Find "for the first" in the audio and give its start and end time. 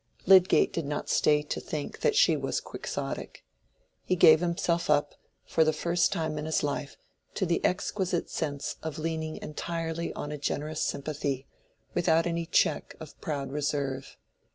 5.45-6.11